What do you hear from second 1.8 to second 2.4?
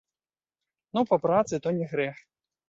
не грэх.